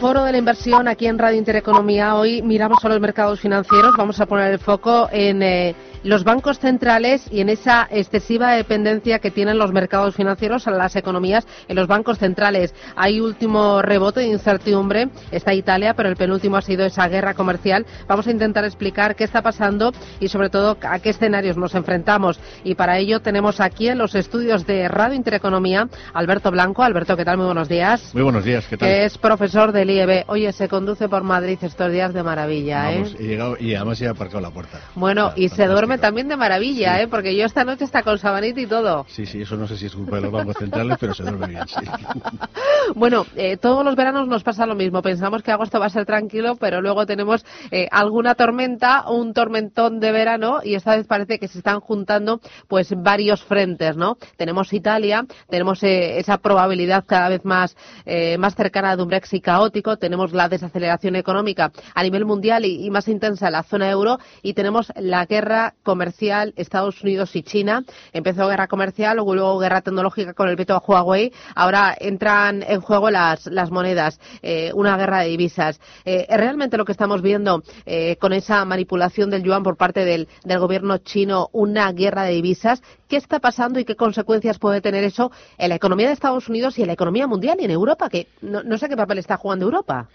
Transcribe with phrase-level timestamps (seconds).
[0.00, 2.14] Foro de la inversión aquí en Radio Intereconomía.
[2.14, 3.94] Hoy miramos a los mercados financieros.
[3.98, 9.18] Vamos a poner el foco en eh, los bancos centrales y en esa excesiva dependencia
[9.18, 12.74] que tienen los mercados financieros a las economías en los bancos centrales.
[12.96, 15.08] Hay último rebote de incertidumbre.
[15.30, 17.86] Está Italia, pero el penúltimo ha sido esa guerra comercial.
[18.06, 22.40] Vamos a intentar explicar qué está pasando y sobre todo a qué escenarios nos enfrentamos.
[22.64, 26.82] Y para ello tenemos aquí en los estudios de Radio Intereconomía Alberto Blanco.
[26.82, 27.36] Alberto, ¿qué tal?
[27.36, 28.14] Muy buenos días.
[28.14, 28.88] Muy buenos días, ¿qué tal?
[28.88, 30.24] Es profesor del IEB.
[30.28, 33.16] Oye, se conduce por Madrid estos días de maravilla, Vamos, ¿eh?
[33.20, 34.80] he llegado y además he aparcado la puerta.
[34.94, 35.87] Bueno, y se fantástico.
[35.88, 37.02] Duerme también de maravilla, Sí.
[37.02, 37.08] ¿eh?
[37.08, 39.06] Porque yo esta noche está con sabanita y todo.
[39.08, 41.46] Sí, sí, eso no sé si es culpa de los bancos centrales, pero se duerme
[41.48, 41.76] bien, sí.
[42.94, 45.02] Bueno, eh, todos los veranos nos pasa lo mismo.
[45.02, 50.00] Pensamos que agosto va a ser tranquilo, pero luego tenemos eh, alguna tormenta, un tormentón
[50.00, 54.16] de verano, y esta vez parece que se están juntando pues varios frentes, ¿no?
[54.36, 59.44] Tenemos Italia, tenemos eh, esa probabilidad cada vez más, eh, más cercana de un Brexit
[59.44, 63.90] caótico, tenemos la desaceleración económica a nivel mundial y, y más intensa en la zona
[63.90, 67.82] euro, y tenemos la guerra comercial Estados Unidos y China.
[68.12, 71.32] Empezó guerra comercial, luego, guerra tecnológica con el veto a Huawei.
[71.54, 75.80] Ahora entran en juego las, las monedas, eh, una guerra de divisas.
[76.04, 80.04] Eh, ¿Es realmente lo que estamos viendo eh, con esa manipulación del yuan por parte
[80.04, 82.82] del, del gobierno chino, una guerra de divisas?
[83.08, 86.78] ¿Qué está pasando y qué consecuencias puede tener eso en la economía de Estados Unidos
[86.78, 88.10] y en la economía mundial y en Europa?
[88.10, 90.10] Que no, no sé qué papel está jugando Europa.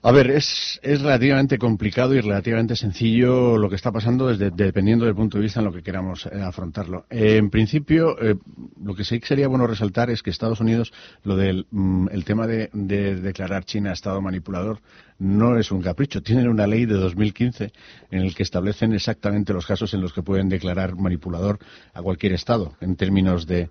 [0.00, 5.04] A ver, es, es relativamente complicado y relativamente sencillo lo que está pasando desde, dependiendo
[5.04, 7.06] del punto de vista en lo que queramos eh, afrontarlo.
[7.10, 8.36] Eh, en principio, eh,
[8.80, 10.92] lo que sí que sería bueno resaltar es que Estados Unidos,
[11.24, 14.80] lo del mm, el tema de, de declarar China Estado manipulador,
[15.18, 16.22] no es un capricho.
[16.22, 17.72] Tienen una ley de 2015
[18.10, 21.58] en el que establecen exactamente los casos en los que pueden declarar manipulador
[21.92, 23.70] a cualquier Estado en términos de,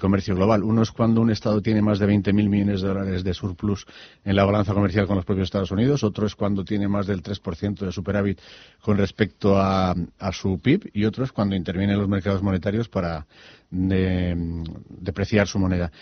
[0.00, 0.64] comercio global.
[0.64, 3.86] Uno es cuando un Estado tiene más de 20.000 millones de dólares de surplus
[4.24, 6.02] en la balanza comercial con los propios Estados Unidos.
[6.02, 8.40] Otro es cuando tiene más del 3% de superávit
[8.82, 9.94] con respecto a,
[10.32, 10.90] su PIB.
[10.92, 13.26] Y otro es cuando intervienen los mercados monetarios para
[13.70, 15.92] de- depreciar su moneda.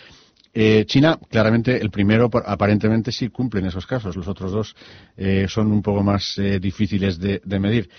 [0.53, 4.15] Eh, China, claramente, el primero pa- aparentemente sí cumple en esos casos.
[4.15, 4.75] Los otros dos
[5.15, 7.89] eh, son un poco más eh, difíciles de, medir.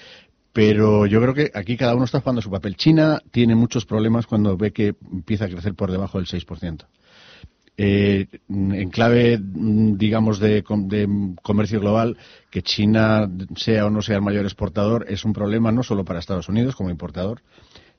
[0.53, 2.77] Pero yo creo que aquí cada uno está jugando su papel.
[2.77, 6.87] China tiene muchos problemas cuando ve que empieza a crecer por debajo del 6%.
[7.77, 12.16] Eh, en clave, mm, digamos, de, de comercio global,
[12.50, 16.19] que China sea o no sea el mayor exportador es un problema no solo para
[16.19, 17.43] Estados Unidos como importador,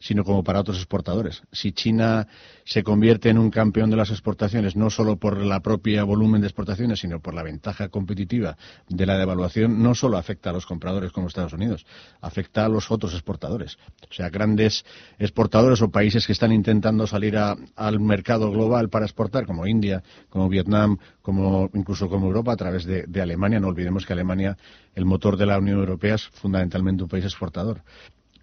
[0.01, 1.43] sino como para otros exportadores.
[1.51, 2.27] Si China
[2.65, 6.47] se convierte en un campeón de las exportaciones, no solo por la propia volumen de
[6.47, 8.57] exportaciones, sino por la ventaja competitiva
[8.89, 11.85] de la devaluación, no solo afecta a los compradores como Estados Unidos,
[12.19, 13.77] afecta a los otros exportadores.
[14.09, 14.83] O sea, grandes
[15.19, 20.49] exportadores o países que están intentando salir al mercado global para exportar, como India, como
[20.49, 23.59] Vietnam, como incluso como Europa, a través de, de Alemania.
[23.59, 24.57] No olvidemos que Alemania,
[24.95, 27.83] el motor de la Unión Europea, es fundamentalmente un país exportador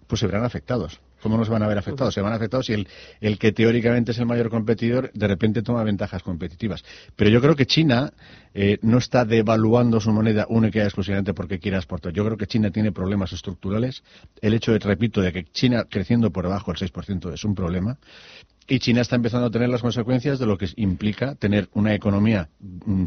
[0.09, 0.99] pues se verán afectados.
[1.21, 2.13] ¿Cómo no se van a ver afectados?
[2.13, 2.87] Se van afectados si el,
[3.21, 6.83] el que teóricamente es el mayor competidor de repente toma ventajas competitivas.
[7.15, 8.13] Pero yo creo que China
[8.53, 12.13] eh, no está devaluando su moneda única y exclusivamente porque quiera exportar.
[12.13, 14.03] Yo creo que China tiene problemas estructurales.
[14.41, 17.97] El hecho, de, repito, de que China creciendo por debajo del 6% es un problema.
[18.67, 22.49] Y China está empezando a tener las consecuencias de lo que implica tener una economía
[22.59, 23.05] mm,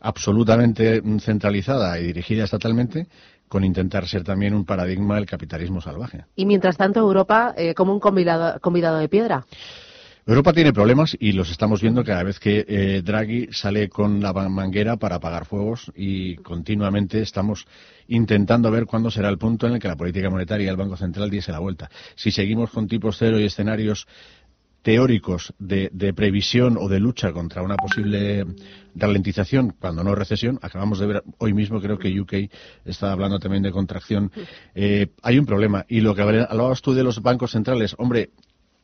[0.00, 3.06] absolutamente mm, centralizada y dirigida estatalmente
[3.54, 6.24] con intentar ser también un paradigma del capitalismo salvaje.
[6.34, 9.46] Y mientras tanto, Europa eh, como un convidado, convidado de piedra.
[10.26, 14.32] Europa tiene problemas y los estamos viendo cada vez que eh, Draghi sale con la
[14.32, 17.64] manguera para apagar fuegos y continuamente estamos
[18.08, 20.96] intentando ver cuándo será el punto en el que la política monetaria y el Banco
[20.96, 21.88] Central diese la vuelta.
[22.16, 24.08] Si seguimos con tipos cero y escenarios
[24.84, 28.44] teóricos de, de previsión o de lucha contra una posible
[28.94, 32.34] ralentización, cuando no recesión, acabamos de ver hoy mismo, creo que UK
[32.84, 34.30] está hablando también de contracción,
[34.74, 35.86] eh, hay un problema.
[35.88, 38.30] Y lo que hablabas tú de los bancos centrales, hombre,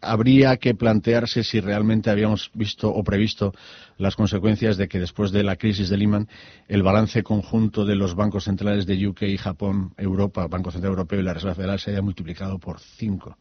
[0.01, 3.53] habría que plantearse si realmente habíamos visto o previsto
[3.99, 6.29] las consecuencias de que después de la crisis de Lehman
[6.67, 11.25] el balance conjunto de los bancos centrales de UK, Japón, Europa, Banco Central Europeo y
[11.25, 13.37] la Reserva Federal se haya multiplicado por cinco.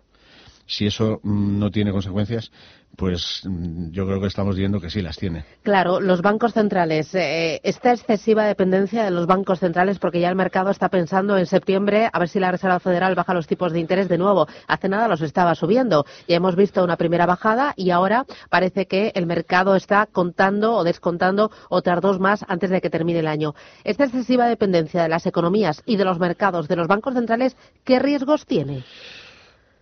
[0.69, 2.51] Si eso mm, no tiene consecuencias,
[2.95, 5.45] pues mm, yo creo que estamos viendo que sí las tiene.
[5.63, 10.35] Claro, los bancos centrales, eh, esta excesiva dependencia de los bancos centrales, porque ya el
[10.35, 13.79] mercado está pensando en septiembre a ver si la Reserva Federal baja los tipos de
[13.79, 14.47] interés de nuevo.
[14.67, 16.05] Hace nada los estaba subiendo.
[16.27, 20.83] Ya hemos visto una primera bajada y ahora parece que el mercado está contando o
[20.83, 23.55] descontando otras dos más antes de que termine el año.
[23.83, 27.97] Esta excesiva dependencia de las economías y de los mercados de los bancos centrales, ¿qué
[27.97, 28.83] riesgos tiene?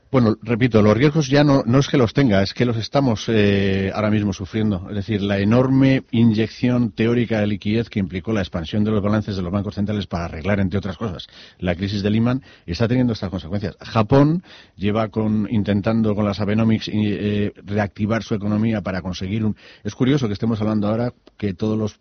[0.09, 3.25] Bueno, repito, los riesgos ya no, no es que los tenga, es que los estamos
[3.27, 4.86] eh, ahora mismo sufriendo.
[4.89, 9.36] Es decir, la enorme inyección teórica de liquidez que implicó la expansión de los balances
[9.36, 11.27] de los bancos centrales para arreglar, entre otras cosas,
[11.59, 13.75] la crisis de Lehman, está teniendo estas consecuencias.
[13.81, 14.44] Japón
[14.77, 19.57] lleva con, intentando con las Abenomics eh, reactivar su economía para conseguir un.
[19.83, 22.00] Es curioso que estemos hablando ahora que todos los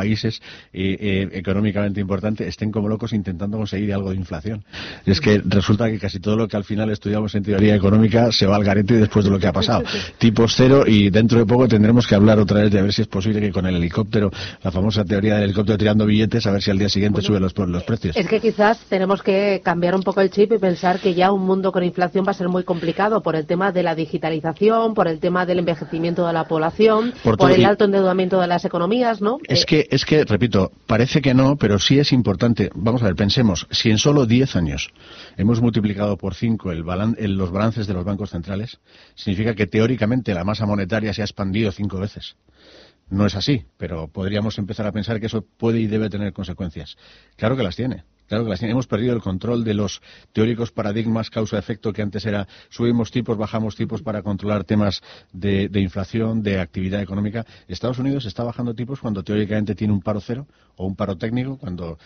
[0.00, 0.40] países
[0.72, 4.64] eh, eh, económicamente importantes estén como locos intentando conseguir algo de inflación.
[5.04, 8.46] Es que resulta que casi todo lo que al final estudiamos en teoría económica se
[8.46, 9.82] va al garete después de lo que ha pasado.
[10.16, 13.08] Tipos cero y dentro de poco tendremos que hablar otra vez de ver si es
[13.08, 14.30] posible que con el helicóptero,
[14.62, 17.54] la famosa teoría del helicóptero tirando billetes, a ver si al día siguiente suben los,
[17.56, 18.16] los precios.
[18.16, 21.42] Es que quizás tenemos que cambiar un poco el chip y pensar que ya un
[21.42, 25.08] mundo con inflación va a ser muy complicado por el tema de la digitalización, por
[25.08, 29.38] el tema del envejecimiento de la población, por, el alto endeudamiento de las economías, ¿no?
[29.46, 32.70] Es que es que, repito, parece que no, pero sí es importante.
[32.74, 34.90] Vamos a ver, pensemos, si en solo 10 años
[35.36, 36.84] hemos multiplicado por 5 el
[37.36, 38.78] los balances de los bancos centrales,
[39.16, 42.36] significa que teóricamente la masa monetaria se ha expandido cinco veces.
[43.08, 46.96] No es así, pero podríamos empezar a pensar que eso puede y debe tener consecuencias.
[47.36, 48.04] Claro que las tiene.
[48.30, 50.00] Claro que las hemos perdido el control de los
[50.32, 56.40] teóricos paradigmas causa-efecto que antes era subimos tipos, bajamos tipos para controlar temas de, inflación,
[56.40, 57.44] de actividad económica.
[57.66, 60.46] Estados Unidos está bajando tipos cuando teóricamente tiene un paro cero
[60.76, 61.98] o un paro técnico cuando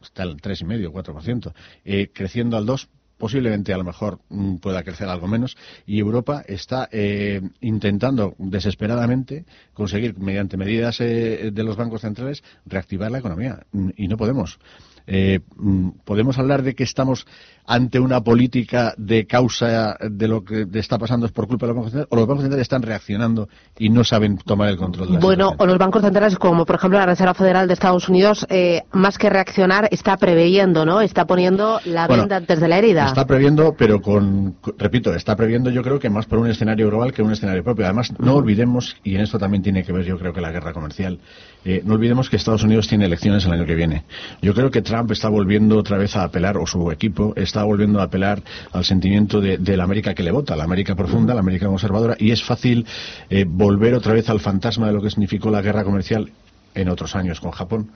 [0.00, 1.52] está al 3,5 o 4%,
[1.84, 2.88] eh, creciendo al 2
[3.18, 5.58] posiblemente a lo mejor mm, pueda crecer algo menos.
[5.84, 9.44] Y Europa está eh, intentando desesperadamente
[9.74, 13.66] conseguir mediante medidas eh, de los bancos centrales reactivar la economía.
[13.70, 14.58] Mm, y no podemos
[15.06, 17.26] eh, mm, podemos hablar de que estamos
[17.66, 21.76] ante una política de causa de lo que está pasando es por culpa de los
[21.76, 25.14] bancos centrales o los bancos centrales están reaccionando y no saben tomar el control de
[25.14, 28.46] la Bueno, o los bancos centrales como por ejemplo la Reserva Federal de Estados Unidos
[28.50, 31.00] eh, más que reaccionar está previendo, ¿no?
[31.00, 33.06] Está poniendo la venda antes de la herida.
[33.06, 37.12] Está previendo, pero con, repito, está previendo yo creo que más por un escenario global
[37.12, 37.84] que un escenario propio.
[37.84, 40.72] Además, no olvidemos y en esto también tiene que ver yo creo que la guerra
[40.72, 41.20] comercial.
[41.64, 44.04] Eh, no olvidemos que Estados Unidos tiene elecciones el año que viene.
[44.40, 48.02] Yo creo que Trump está volviendo otra vez a apelar o su equipo está volviendo
[48.02, 48.42] a apelar
[48.72, 52.30] al sentimiento de, la América que le vota, la América profunda, la América conservadora, y
[52.30, 52.84] es fácil
[53.30, 56.30] eh, volver otra vez al fantasma de lo que significó la guerra comercial
[56.74, 57.88] en otros años con Japón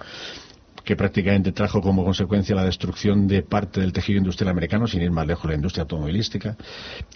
[0.87, 5.11] que prácticamente trajo como consecuencia la destrucción de parte del tejido industrial americano, sin ir
[5.11, 6.57] más lejos la industria automovilística.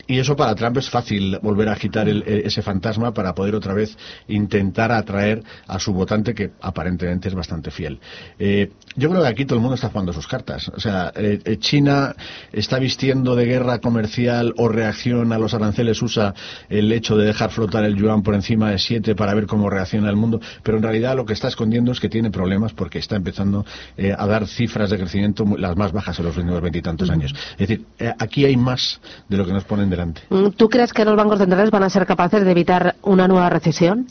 [0.09, 3.73] Y eso para Trump es fácil volver a agitar e, ese fantasma para poder otra
[3.73, 3.97] vez
[4.27, 8.01] intentar atraer a su votante que aparentemente es bastante fiel.
[8.41, 10.69] Eh, yo creo que aquí todo el mundo está jugando sus cartas.
[10.75, 12.17] O sea, eh, eh, China
[12.53, 16.35] está vistiendo de guerra comercial o reacción a los aranceles USA
[16.69, 20.11] el hecho de dejar flotar el yuan por encima de 7 para ver cómo reacciona
[20.11, 23.15] el mundo, pero en realidad lo que está escondiendo es que tiene problemas porque está
[23.15, 23.60] empezando
[23.97, 27.35] eh, a dar cifras de crecimiento las más bajas en los últimos veintitantos años.
[27.53, 30.23] Es decir, eh, aquí hay más de lo que nos ponen delante.
[30.31, 33.51] Mm, ¿Tú crees que los bancos centrales van a ser capaces de evitar una nueva
[33.51, 34.07] recesión?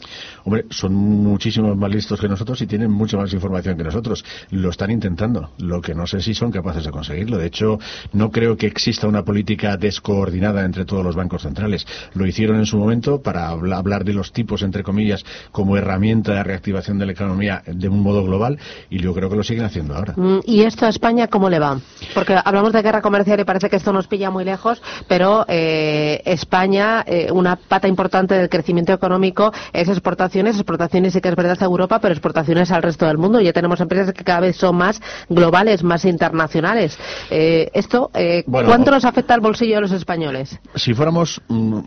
[0.46, 4.24] Hombre, son muchísimos más listos que nosotros y tienen mucha más información que nosotros.
[4.52, 5.52] Lo están intentando.
[5.58, 7.38] Lo que no sé si son capaces de conseguirlo.
[7.38, 7.80] De hecho,
[8.14, 11.86] no creo que exista una política descoordinada entre todos los bancos centrales.
[12.14, 16.44] Lo hicieron en su momento para hablar de los tipos, entre comillas, como herramienta de
[16.44, 18.58] reactivación de la economía de un modo global
[18.90, 20.14] y yo creo que lo siguen haciendo ahora.
[20.18, 21.80] Mm, ¿Y esto a España cómo le va?
[22.14, 26.22] Porque hablamos de guerra comercial y parece que esto nos pilla muy lejos, pero eh,
[26.26, 31.58] España, eh, una pata importante del crecimiento económico es exportaciones, exportaciones sí que es verdad
[31.62, 33.40] a Europa, pero exportaciones al resto del mundo.
[33.40, 36.98] Ya tenemos empresas que cada vez son más globales, más internacionales.
[37.30, 38.12] Eh, ¿Esto
[38.46, 40.60] cuánto nos afecta al bolsillo de los españoles?
[40.76, 41.80] Si fuéramos, mm,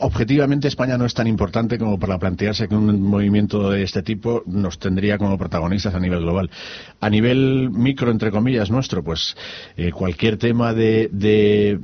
[0.00, 4.42] objetivamente España no es tan importante como para plantearse que un movimiento de este tipo
[4.46, 6.50] nos tendría como protagonistas a nivel global.
[7.00, 9.36] A nivel micro, entre comillas, nuestro, pues
[9.76, 11.78] eh, cualquier tema de, de,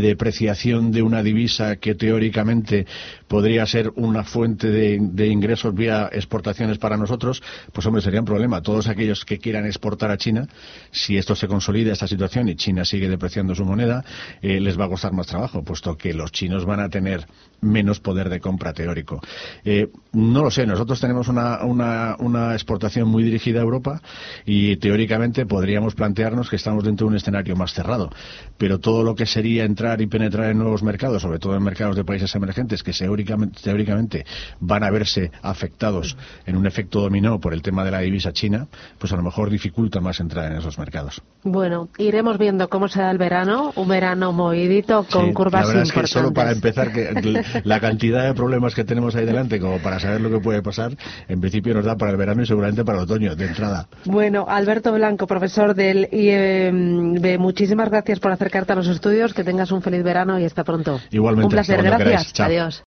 [0.00, 2.86] depreciación de una divisa que teóricamente
[3.28, 8.62] podría ser una fuente de, ingresos vía exportaciones para nosotros, pues hombre, sería un problema.
[8.62, 10.48] Todos aquellos que quieran exportar a China,
[10.90, 14.04] si esto se consolida, esta situación, y China sigue depreciando su moneda,
[14.42, 17.26] eh, les va a costar más trabajo, puesto que los chinos van a tener
[17.60, 19.20] menos poder de compra teórico.
[19.64, 24.00] Eh, no lo sé, nosotros tenemos una, exportación muy dirigida a Europa
[24.44, 28.10] y teóricamente podríamos plantearnos que estamos dentro de un escenario más cerrado.
[28.58, 31.96] Pero todo lo que sería entrar y penetrar en nuevos mercados, sobre todo en mercados
[31.96, 34.24] de países emergentes, que teóricamente, teóricamente
[34.60, 38.66] van a verse afectados en un efecto dominó por el tema de la divisa china,
[38.98, 41.22] pues a lo mejor dificulta más entrar en esos mercados.
[41.42, 45.92] Bueno, iremos viendo cómo será el verano, un verano movidito con curvas la verdad Es
[45.92, 49.98] que solo para empezar, que la cantidad de problemas que tenemos ahí delante, como para
[50.00, 50.96] saber lo que puede pasar,
[51.28, 53.88] en principio nos da para el verano y seguramente para el otoño, de entrada.
[54.14, 59.72] Bueno, Alberto Blanco, profesor del IEB, muchísimas gracias por acercarte a los estudios, que tengas
[59.72, 61.00] un feliz verano y hasta pronto.
[61.10, 61.46] Igualmente.
[61.46, 62.32] Un placer, gracias.
[62.38, 62.84] Adiós.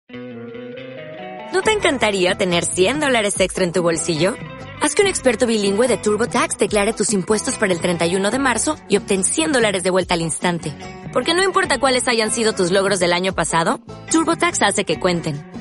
[1.51, 4.35] ¿No te encantaría tener 100 dólares extra en tu bolsillo?
[4.83, 8.75] Haz que un experto bilingüe de TurboTax declare tus impuestos para el 31 de marzo
[8.87, 10.73] y obtén 100 dólares de vuelta al instante.
[11.11, 13.79] Porque no importa cuáles hayan sido tus logros del año pasado,
[14.11, 15.54] TurboTax hace que cuenten.